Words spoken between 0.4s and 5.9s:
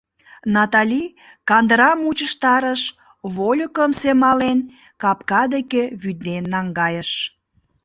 Натали кандырам мучыштарыш, вольыкым семален, капка деке